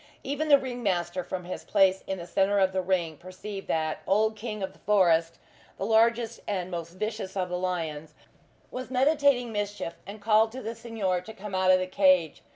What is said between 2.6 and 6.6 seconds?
the ring, perceived that old King of the Forest, the largest